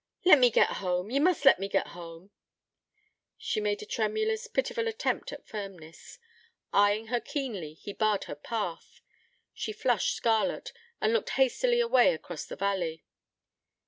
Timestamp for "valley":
12.55-13.05